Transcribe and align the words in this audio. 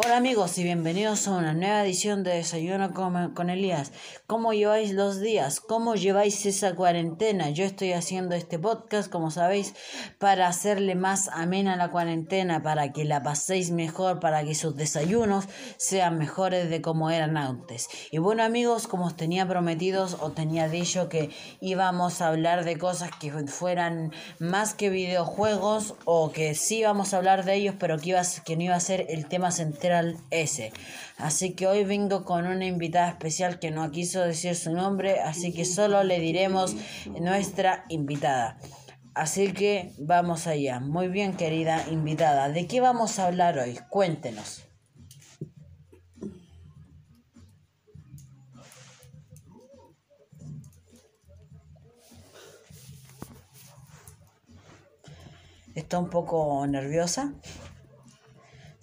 Hola 0.00 0.18
amigos 0.18 0.56
y 0.58 0.62
bienvenidos 0.62 1.26
a 1.26 1.32
una 1.32 1.54
nueva 1.54 1.82
edición 1.82 2.22
de 2.22 2.30
Desayuno 2.34 2.94
con, 2.94 3.50
Elías. 3.50 3.90
¿Cómo 4.28 4.52
lleváis 4.52 4.92
los 4.92 5.20
días? 5.20 5.58
¿Cómo 5.58 5.96
lleváis 5.96 6.46
esa 6.46 6.76
cuarentena? 6.76 7.50
Yo 7.50 7.64
estoy 7.64 7.94
haciendo 7.94 8.36
este 8.36 8.60
podcast, 8.60 9.10
como 9.10 9.32
sabéis, 9.32 9.74
para 10.20 10.46
hacerle 10.46 10.94
más 10.94 11.28
amena 11.32 11.74
la 11.74 11.90
cuarentena, 11.90 12.62
para 12.62 12.92
que 12.92 13.04
la 13.04 13.24
paséis 13.24 13.72
mejor, 13.72 14.20
para 14.20 14.44
que 14.44 14.54
sus 14.54 14.76
desayunos 14.76 15.46
sean 15.78 16.16
mejores 16.16 16.70
de 16.70 16.80
como 16.80 17.10
eran 17.10 17.36
antes. 17.36 17.88
Y 18.12 18.18
bueno 18.18 18.44
amigos, 18.44 18.86
como 18.86 19.06
os 19.06 19.16
tenía 19.16 19.48
prometidos 19.48 20.18
o 20.20 20.30
tenía 20.30 20.68
dicho 20.68 21.08
que 21.08 21.30
íbamos 21.58 22.20
a 22.20 22.28
hablar 22.28 22.64
de 22.64 22.78
cosas 22.78 23.10
que 23.18 23.32
fueran 23.48 24.12
más 24.38 24.74
que 24.74 24.90
videojuegos 24.90 25.96
o 26.04 26.30
que 26.30 26.54
sí 26.54 26.78
íbamos 26.78 27.12
a 27.12 27.16
hablar 27.16 27.44
de 27.44 27.56
ellos, 27.56 27.74
pero 27.80 27.98
que, 27.98 28.16
que 28.44 28.56
no 28.56 28.62
iba 28.62 28.76
a 28.76 28.80
ser 28.80 29.04
el 29.08 29.26
tema 29.26 29.50
central 29.50 29.87
S. 30.30 30.72
Así 31.16 31.54
que 31.54 31.66
hoy 31.66 31.84
vengo 31.84 32.24
con 32.24 32.46
una 32.46 32.66
invitada 32.66 33.08
especial 33.08 33.58
que 33.58 33.70
no 33.70 33.90
quiso 33.90 34.20
decir 34.20 34.54
su 34.54 34.72
nombre, 34.72 35.20
así 35.20 35.52
que 35.52 35.64
solo 35.64 36.04
le 36.04 36.20
diremos 36.20 36.76
nuestra 37.20 37.84
invitada. 37.88 38.58
Así 39.14 39.52
que 39.52 39.92
vamos 39.98 40.46
allá. 40.46 40.78
Muy 40.78 41.08
bien, 41.08 41.36
querida 41.36 41.84
invitada. 41.90 42.48
¿De 42.50 42.66
qué 42.68 42.80
vamos 42.80 43.18
a 43.18 43.26
hablar 43.26 43.58
hoy? 43.58 43.78
Cuéntenos. 43.90 44.64
¿Está 55.74 55.98
un 55.98 56.10
poco 56.10 56.66
nerviosa? 56.66 57.32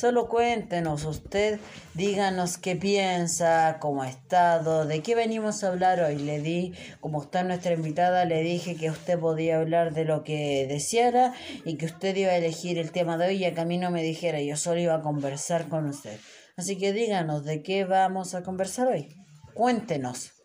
Solo 0.00 0.30
cuéntenos 0.30 1.04
usted, 1.04 1.60
díganos 1.92 2.56
qué 2.56 2.74
piensa, 2.74 3.76
cómo 3.80 4.00
ha 4.00 4.08
estado, 4.08 4.86
de 4.86 5.02
qué 5.02 5.14
venimos 5.14 5.62
a 5.62 5.68
hablar 5.68 6.00
hoy. 6.00 6.16
Le 6.16 6.40
di, 6.40 6.72
como 7.00 7.20
está 7.20 7.42
nuestra 7.42 7.74
invitada, 7.74 8.24
le 8.24 8.40
dije 8.40 8.76
que 8.76 8.88
usted 8.88 9.18
podía 9.18 9.58
hablar 9.58 9.92
de 9.92 10.06
lo 10.06 10.24
que 10.24 10.66
deseara 10.66 11.34
y 11.66 11.76
que 11.76 11.84
usted 11.84 12.16
iba 12.16 12.30
a 12.30 12.36
elegir 12.36 12.78
el 12.78 12.92
tema 12.92 13.18
de 13.18 13.26
hoy 13.26 13.44
y 13.44 13.52
que 13.52 13.60
a 13.60 13.66
mí 13.66 13.76
no 13.76 13.90
me 13.90 14.02
dijera, 14.02 14.40
yo 14.40 14.56
solo 14.56 14.80
iba 14.80 14.94
a 14.94 15.02
conversar 15.02 15.68
con 15.68 15.84
usted. 15.84 16.18
Así 16.56 16.78
que 16.78 16.94
díganos 16.94 17.44
de 17.44 17.62
qué 17.62 17.84
vamos 17.84 18.34
a 18.34 18.42
conversar 18.42 18.88
hoy. 18.88 19.14
Cuéntenos. 19.52 20.39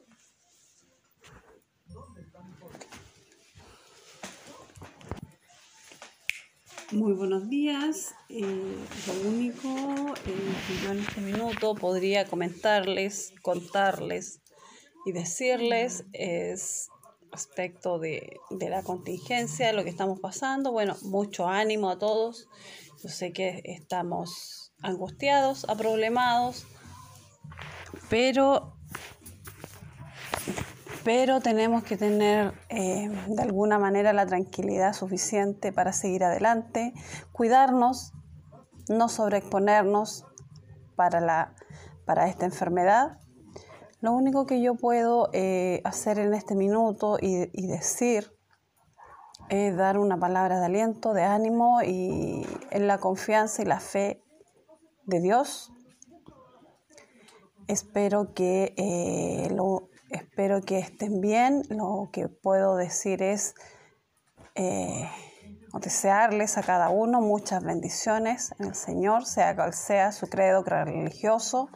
Muy 6.96 7.12
buenos 7.12 7.50
días. 7.50 8.16
Eh, 8.30 8.42
lo 8.42 9.30
único 9.30 9.68
eh, 9.68 10.56
que 10.66 10.78
yo 10.82 10.94
en 10.94 11.00
este 11.00 11.20
minuto 11.20 11.76
podría 11.76 12.26
comentarles, 12.26 13.34
contarles 13.42 14.40
y 15.06 15.12
decirles 15.12 16.06
es 16.14 16.88
respecto 17.34 18.00
de, 18.00 18.40
de 18.50 18.70
la 18.70 18.82
contingencia, 18.82 19.68
de 19.68 19.74
lo 19.74 19.84
que 19.84 19.90
estamos 19.90 20.22
pasando. 20.22 20.72
Bueno, 20.72 20.96
mucho 21.02 21.50
ánimo 21.50 21.90
a 21.90 22.00
todos. 22.00 22.48
Yo 23.04 23.10
sé 23.10 23.34
que 23.34 23.62
estamos 23.66 24.72
angustiados, 24.82 25.68
aproblemados, 25.68 26.66
pero 28.10 28.78
pero 31.06 31.40
tenemos 31.40 31.84
que 31.84 31.98
tener 31.98 32.56
eh, 32.68 33.08
de 33.28 33.42
alguna 33.44 33.78
manera 33.78 34.12
la 34.12 34.26
tranquilidad 34.26 34.94
suficiente 34.94 35.72
para 35.72 35.94
seguir 35.94 36.24
adelante, 36.24 36.96
cuidarnos, 37.32 38.14
no 38.90 39.08
sobreexponernos 39.08 40.26
para, 40.96 41.22
la, 41.22 41.54
para 42.06 42.28
esta 42.28 42.46
enfermedad. 42.46 43.20
Lo 44.02 44.14
único 44.14 44.48
que 44.48 44.64
yo 44.64 44.74
puedo 44.74 45.30
eh, 45.32 45.80
hacer 45.84 46.18
en 46.18 46.34
este 46.34 46.56
minuto 46.56 47.20
y, 47.22 47.52
y 47.54 47.68
decir 47.68 48.36
es 49.50 49.78
dar 49.78 50.00
una 50.00 50.18
palabra 50.18 50.60
de 50.60 50.66
aliento, 50.66 51.14
de 51.14 51.22
ánimo 51.22 51.84
y 51.84 52.48
en 52.72 52.88
la 52.88 52.98
confianza 52.98 53.62
y 53.62 53.66
la 53.66 53.80
fe 53.80 54.24
de 55.04 55.22
Dios. 55.22 55.72
Espero 57.68 58.34
que 58.34 58.74
eh, 58.76 59.54
lo, 59.54 59.90
Espero 60.16 60.62
que 60.62 60.80
estén 60.80 61.20
bien. 61.20 61.64
Lo 61.68 62.08
que 62.14 62.30
puedo 62.30 62.78
decir 62.78 63.22
es 63.22 63.54
eh, 64.56 65.10
desearles 65.82 66.58
a 66.58 66.64
cada 66.64 66.88
uno 66.88 67.20
muchas 67.20 67.62
bendiciones 67.62 68.56
en 68.58 68.68
el 68.68 68.76
Señor, 68.76 69.26
sea 69.26 69.54
cual 69.58 69.74
sea 69.74 70.14
su 70.14 70.30
credo 70.30 70.64
religioso. 70.64 71.68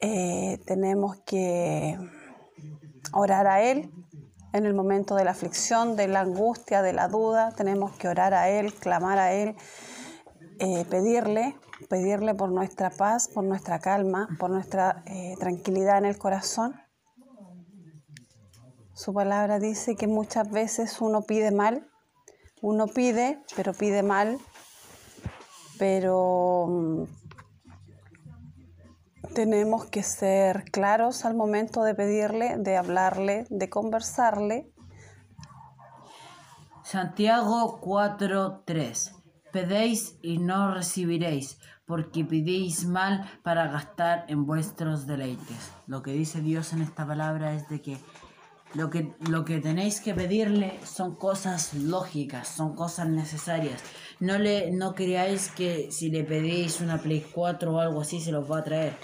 Eh, 0.00 0.60
tenemos 0.66 1.16
que 1.24 1.98
orar 3.14 3.46
a 3.46 3.62
Él 3.62 3.90
en 4.52 4.66
el 4.66 4.74
momento 4.74 5.14
de 5.14 5.24
la 5.24 5.30
aflicción, 5.30 5.96
de 5.96 6.08
la 6.08 6.20
angustia, 6.20 6.82
de 6.82 6.92
la 6.92 7.08
duda. 7.08 7.52
Tenemos 7.56 7.92
que 7.92 8.08
orar 8.08 8.34
a 8.34 8.50
Él, 8.50 8.74
clamar 8.74 9.18
a 9.18 9.32
Él, 9.32 9.56
eh, 10.58 10.84
pedirle, 10.90 11.56
pedirle 11.88 12.34
por 12.34 12.50
nuestra 12.50 12.90
paz, 12.90 13.28
por 13.28 13.44
nuestra 13.44 13.78
calma, 13.78 14.28
por 14.38 14.50
nuestra 14.50 15.02
tranquilidad 15.38 15.96
en 15.96 16.04
el 16.04 16.18
corazón. 16.18 16.89
Su 19.00 19.14
palabra 19.14 19.58
dice 19.58 19.96
que 19.96 20.06
muchas 20.06 20.50
veces 20.50 21.00
uno 21.00 21.22
pide 21.22 21.52
mal, 21.52 21.88
uno 22.60 22.86
pide, 22.86 23.42
pero 23.56 23.72
pide 23.72 24.02
mal, 24.02 24.36
pero 25.78 26.66
mm, 26.68 27.04
tenemos 29.34 29.86
que 29.86 30.02
ser 30.02 30.64
claros 30.70 31.24
al 31.24 31.34
momento 31.34 31.82
de 31.82 31.94
pedirle, 31.94 32.58
de 32.58 32.76
hablarle, 32.76 33.46
de 33.48 33.70
conversarle. 33.70 34.70
Santiago 36.84 37.80
4:3 37.80 39.14
Pedéis 39.50 40.18
y 40.20 40.36
no 40.36 40.74
recibiréis, 40.74 41.58
porque 41.86 42.22
pidéis 42.22 42.84
mal 42.84 43.26
para 43.42 43.66
gastar 43.68 44.26
en 44.28 44.44
vuestros 44.44 45.06
deleites. 45.06 45.72
Lo 45.86 46.02
que 46.02 46.12
dice 46.12 46.42
Dios 46.42 46.74
en 46.74 46.82
esta 46.82 47.06
palabra 47.06 47.54
es 47.54 47.66
de 47.70 47.80
que 47.80 47.96
lo 48.74 48.88
que, 48.88 49.12
lo 49.28 49.44
que 49.44 49.60
tenéis 49.60 50.00
que 50.00 50.14
pedirle 50.14 50.78
son 50.84 51.16
cosas 51.16 51.74
lógicas, 51.74 52.48
son 52.48 52.74
cosas 52.76 53.08
necesarias. 53.08 53.82
No, 54.20 54.38
le, 54.38 54.70
no 54.70 54.94
creáis 54.94 55.48
que 55.48 55.90
si 55.90 56.10
le 56.10 56.22
pedís 56.24 56.80
una 56.80 56.98
Play 56.98 57.26
4 57.32 57.72
o 57.72 57.80
algo 57.80 58.00
así 58.02 58.20
se 58.20 58.32
los 58.32 58.50
va 58.50 58.58
a 58.58 58.64
traer. 58.64 58.96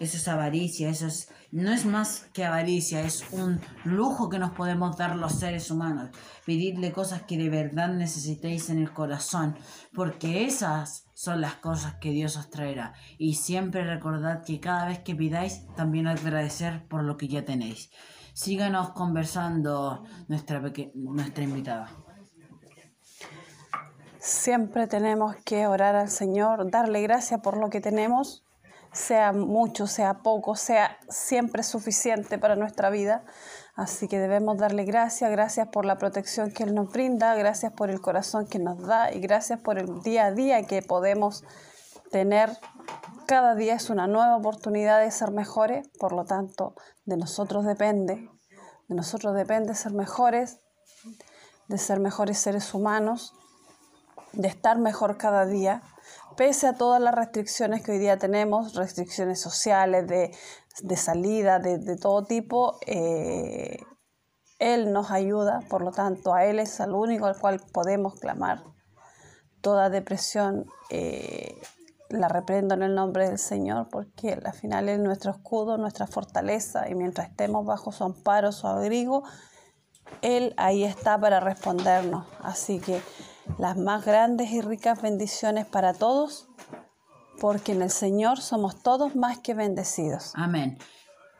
Eso 0.00 0.16
es 0.16 0.26
avaricia, 0.26 0.88
eso 0.88 1.06
es, 1.06 1.28
no 1.52 1.72
es 1.72 1.86
más 1.86 2.28
que 2.32 2.44
avaricia, 2.44 3.02
es 3.02 3.24
un 3.30 3.60
lujo 3.84 4.28
que 4.28 4.40
nos 4.40 4.50
podemos 4.50 4.96
dar 4.96 5.14
los 5.14 5.34
seres 5.34 5.70
humanos. 5.70 6.10
Pedirle 6.44 6.90
cosas 6.90 7.22
que 7.22 7.38
de 7.38 7.48
verdad 7.48 7.90
necesitéis 7.90 8.68
en 8.70 8.80
el 8.80 8.92
corazón, 8.92 9.56
porque 9.94 10.44
esas 10.44 11.06
son 11.14 11.40
las 11.40 11.54
cosas 11.54 11.94
que 12.00 12.10
Dios 12.10 12.36
os 12.36 12.50
traerá. 12.50 12.94
Y 13.16 13.34
siempre 13.34 13.84
recordad 13.84 14.42
que 14.44 14.58
cada 14.58 14.88
vez 14.88 14.98
que 14.98 15.14
pidáis, 15.14 15.64
también 15.76 16.08
agradecer 16.08 16.88
por 16.88 17.04
lo 17.04 17.16
que 17.16 17.28
ya 17.28 17.44
tenéis 17.44 17.90
síganos 18.34 18.90
conversando 18.90 20.04
nuestra, 20.28 20.60
nuestra 20.94 21.44
invitada. 21.44 21.88
Siempre 24.18 24.86
tenemos 24.86 25.36
que 25.44 25.66
orar 25.66 25.94
al 25.94 26.10
Señor, 26.10 26.70
darle 26.70 27.02
gracias 27.02 27.40
por 27.40 27.56
lo 27.56 27.70
que 27.70 27.80
tenemos, 27.80 28.44
sea 28.92 29.32
mucho, 29.32 29.86
sea 29.86 30.22
poco, 30.22 30.56
sea 30.56 30.98
siempre 31.08 31.62
suficiente 31.62 32.38
para 32.38 32.56
nuestra 32.56 32.90
vida. 32.90 33.24
Así 33.76 34.08
que 34.08 34.18
debemos 34.18 34.56
darle 34.56 34.84
gracias, 34.84 35.30
gracias 35.30 35.68
por 35.68 35.84
la 35.84 35.98
protección 35.98 36.52
que 36.52 36.62
Él 36.62 36.74
nos 36.74 36.90
brinda, 36.90 37.34
gracias 37.34 37.72
por 37.72 37.90
el 37.90 38.00
corazón 38.00 38.46
que 38.46 38.58
nos 38.58 38.80
da 38.86 39.12
y 39.12 39.20
gracias 39.20 39.60
por 39.60 39.78
el 39.78 40.00
día 40.02 40.26
a 40.26 40.32
día 40.32 40.66
que 40.66 40.80
podemos 40.80 41.44
tener. 42.10 42.50
Cada 43.26 43.54
día 43.54 43.74
es 43.74 43.88
una 43.88 44.06
nueva 44.06 44.36
oportunidad 44.36 45.00
de 45.00 45.10
ser 45.10 45.30
mejores, 45.30 45.88
por 45.98 46.12
lo 46.12 46.26
tanto, 46.26 46.74
de 47.06 47.16
nosotros 47.16 47.64
depende, 47.64 48.28
de 48.88 48.94
nosotros 48.94 49.34
depende 49.34 49.74
ser 49.74 49.92
mejores, 49.92 50.60
de 51.68 51.78
ser 51.78 52.00
mejores 52.00 52.38
seres 52.38 52.74
humanos, 52.74 53.32
de 54.34 54.48
estar 54.48 54.78
mejor 54.78 55.16
cada 55.16 55.46
día, 55.46 55.82
pese 56.36 56.66
a 56.66 56.74
todas 56.74 57.00
las 57.00 57.14
restricciones 57.14 57.82
que 57.82 57.92
hoy 57.92 57.98
día 57.98 58.18
tenemos, 58.18 58.74
restricciones 58.74 59.40
sociales, 59.40 60.06
de, 60.06 60.96
salida, 60.96 61.58
de, 61.60 61.96
todo 61.96 62.24
tipo, 62.24 62.78
eh, 62.86 63.78
Él 64.58 64.92
nos 64.92 65.10
ayuda, 65.10 65.60
por 65.70 65.80
lo 65.80 65.92
tanto, 65.92 66.34
a 66.34 66.44
Él 66.44 66.58
es 66.58 66.78
el 66.78 66.92
único 66.92 67.24
al 67.24 67.38
cual 67.38 67.62
podemos 67.72 68.20
clamar. 68.20 68.64
Toda 69.62 69.88
depresión 69.88 70.66
eh, 70.90 71.58
la 72.08 72.28
reprendo 72.28 72.74
en 72.74 72.82
el 72.82 72.94
nombre 72.94 73.28
del 73.28 73.38
Señor, 73.38 73.88
porque 73.90 74.32
al 74.32 74.52
final 74.54 74.88
es 74.88 74.98
nuestro 74.98 75.32
escudo, 75.32 75.78
nuestra 75.78 76.06
fortaleza, 76.06 76.88
y 76.88 76.94
mientras 76.94 77.28
estemos 77.28 77.64
bajo 77.64 77.92
su 77.92 78.04
amparo, 78.04 78.52
su 78.52 78.66
abrigo, 78.66 79.24
Él 80.22 80.54
ahí 80.56 80.84
está 80.84 81.18
para 81.18 81.40
respondernos. 81.40 82.26
Así 82.40 82.78
que 82.78 83.00
las 83.58 83.76
más 83.76 84.04
grandes 84.04 84.50
y 84.50 84.60
ricas 84.60 85.02
bendiciones 85.02 85.66
para 85.66 85.94
todos 85.94 86.48
porque 87.40 87.72
en 87.72 87.82
el 87.82 87.90
Señor 87.90 88.40
somos 88.40 88.82
todos 88.82 89.16
más 89.16 89.38
que 89.38 89.54
bendecidos. 89.54 90.32
Amén. 90.34 90.78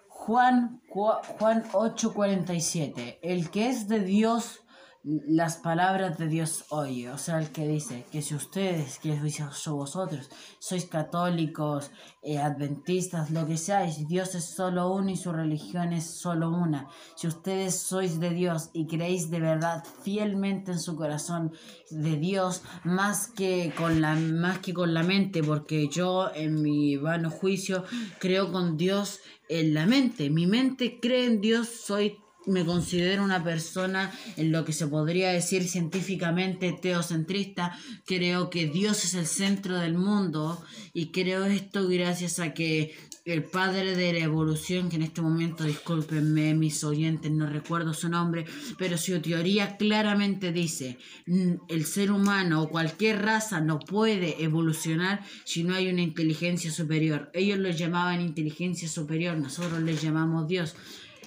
Juan, 0.09 0.81
Juan 0.89 1.65
8:47. 1.73 3.19
El 3.23 3.51
que 3.51 3.69
es 3.69 3.89
de 3.89 4.01
Dios, 4.01 4.64
las 5.05 5.59
palabras 5.59 6.17
de 6.19 6.29
Dios 6.29 6.65
oye. 6.71 7.11
O 7.11 7.19
sea, 7.19 7.39
el 7.39 7.51
que 7.51 7.69
dice 7.69 8.07
que 8.11 8.23
si 8.23 8.35
ustedes, 8.35 8.99
que 8.99 9.19
sois 9.19 9.67
vosotros, 9.69 10.31
sois 10.59 10.87
católicos, 10.87 11.91
eh, 12.23 12.39
adventistas, 12.39 13.31
lo 13.31 13.47
que 13.47 13.59
seáis, 13.59 14.09
Dios 14.09 14.35
es 14.35 14.45
solo 14.45 14.91
uno 14.91 15.11
y 15.11 15.17
su 15.17 15.31
religión 15.31 15.93
es 15.93 16.07
solo 16.07 16.51
una. 16.51 16.89
Si 17.17 17.27
ustedes 17.27 17.79
sois 17.79 18.19
de 18.19 18.31
Dios 18.31 18.71
y 18.73 18.87
creéis 18.87 19.31
de 19.31 19.41
verdad 19.41 19.85
fielmente 20.03 20.73
en 20.73 20.81
su 20.81 20.97
corazón 20.97 21.53
de 21.91 22.17
Dios, 22.17 22.63
más 22.83 23.29
que 23.29 23.75
con 23.77 24.01
la, 24.01 24.15
más 24.15 24.61
que 24.61 24.73
con 24.73 24.95
la 24.95 25.03
mente, 25.03 25.43
porque 25.43 25.89
yo 25.89 26.31
en 26.35 26.63
mi 26.63 26.97
vano 26.97 27.31
juicio 27.31 27.85
creo 28.21 28.51
con 28.51 28.79
Dios 28.79 29.21
en 29.51 29.75
la 29.75 29.85
mente. 29.85 30.31
Mi 30.31 30.47
mente 30.47 30.99
cree 30.99 31.27
en 31.27 31.43
Dios, 31.43 31.69
soy 31.69 32.24
me 32.47 32.65
considero 32.65 33.25
una 33.25 33.43
persona 33.43 34.13
en 34.37 34.53
lo 34.53 34.65
que 34.65 34.73
se 34.73 34.87
podría 34.87 35.31
decir 35.31 35.67
científicamente 35.69 36.73
teocentrista. 36.73 37.77
Creo 38.07 38.51
que 38.51 38.67
Dios 38.67 39.05
es 39.05 39.15
el 39.15 39.27
centro 39.27 39.79
del 39.79 39.95
mundo 39.95 40.63
y 40.93 41.11
creo 41.11 41.45
esto 41.45 41.89
gracias 41.89 42.39
a 42.39 42.55
que 42.55 42.95
el 43.25 43.43
padre 43.43 43.97
de 43.97 44.13
la 44.13 44.19
evolución, 44.19 44.91
que 44.91 44.97
en 44.97 45.03
este 45.03 45.23
momento, 45.23 45.65
discúlpenme 45.65 46.55
mis 46.55 46.85
oyentes, 46.85 47.33
no 47.33 47.47
recuerdo 47.47 47.95
su 47.95 48.11
nombre, 48.11 48.45
pero 48.77 48.99
su 48.99 49.19
teoría 49.21 49.79
claramente 49.79 50.53
dice, 50.53 50.99
"Mm, 51.27 51.53
el 51.69 51.87
ser 51.87 52.11
humano 52.11 52.63
o 52.63 52.69
cualquier 52.69 53.23
raza 53.23 53.63
no 53.63 53.79
puede 53.79 54.45
evolucionar 54.45 55.25
si 55.45 55.65
no 55.65 55.75
hay 55.75 55.89
una 55.89 56.03
inteligencia 56.03 56.71
superior. 56.71 57.31
Ellos 57.33 57.59
lo 57.59 57.71
llamaban 57.71 58.21
inteligencia 58.21 58.89
superior, 58.89 59.39
nosotros 59.39 59.81
les 59.81 60.03
llamamos 60.03 60.47
Dios. 60.47 60.77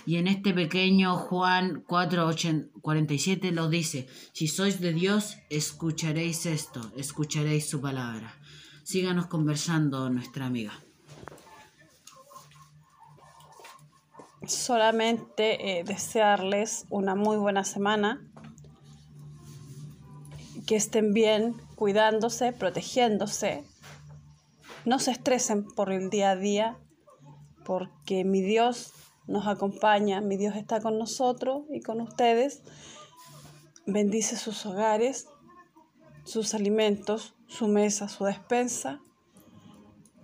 Y 0.07 0.15
en 0.15 0.27
este 0.27 0.54
pequeño 0.54 1.18
Juan 1.18 1.83
4:47 1.86 3.51
lo 3.51 3.68
dice, 3.68 4.07
si 4.31 4.48
sois 4.48 4.80
de 4.80 4.94
Dios, 4.94 5.36
escucharéis 5.50 6.45
esto, 6.45 6.94
escucharéis 6.95 7.69
su 7.69 7.81
palabra. 7.81 8.33
Síganos 8.86 9.27
conversando, 9.27 10.09
nuestra 10.09 10.45
amiga. 10.45 10.71
Solamente 14.45 15.80
eh, 15.80 15.83
desearles 15.83 16.86
una 16.89 17.13
muy 17.13 17.36
buena 17.36 17.65
semana, 17.65 18.25
que 20.65 20.77
estén 20.77 21.12
bien, 21.12 21.57
cuidándose, 21.75 22.53
protegiéndose. 22.53 23.65
No 24.86 25.00
se 25.00 25.12
estresen 25.12 25.65
por 25.65 25.92
el 25.92 26.10
día 26.10 26.31
a 26.31 26.36
día, 26.38 26.77
porque 27.65 28.24
mi 28.24 28.42
Dios 28.42 28.94
nos 29.27 29.47
acompaña, 29.47 30.21
mi 30.21 30.38
Dios 30.38 30.56
está 30.56 30.81
con 30.81 30.97
nosotros 30.97 31.63
y 31.69 31.81
con 31.81 32.01
ustedes. 32.01 32.63
Bendice 33.85 34.38
sus 34.38 34.65
hogares, 34.65 35.27
sus 36.24 36.53
alimentos, 36.53 37.35
su 37.47 37.68
mesa, 37.68 38.09
su 38.09 38.25
despensa. 38.25 39.01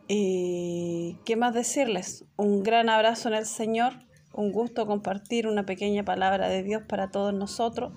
Y 0.07 1.17
qué 1.25 1.35
más 1.35 1.53
decirles, 1.53 2.25
un 2.35 2.63
gran 2.63 2.89
abrazo 2.89 3.29
en 3.29 3.35
el 3.35 3.45
Señor, 3.45 3.93
un 4.33 4.51
gusto 4.51 4.85
compartir 4.85 5.47
una 5.47 5.65
pequeña 5.65 6.03
palabra 6.03 6.49
de 6.49 6.63
Dios 6.63 6.83
para 6.87 7.11
todos 7.11 7.33
nosotros. 7.33 7.93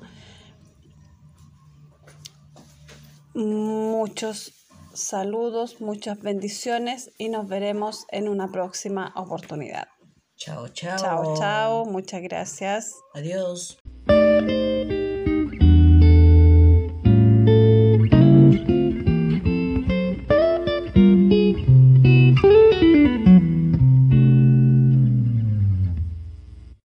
Muchos 3.34 4.54
saludos, 4.94 5.80
muchas 5.80 6.20
bendiciones 6.20 7.12
y 7.18 7.28
nos 7.28 7.48
veremos 7.48 8.06
en 8.10 8.28
una 8.28 8.50
próxima 8.50 9.12
oportunidad. 9.14 9.88
Chao, 10.36 10.68
chao. 10.68 10.96
Chao, 10.98 11.36
chao. 11.38 11.84
Muchas 11.86 12.22
gracias. 12.22 12.94
Adiós. 13.14 13.78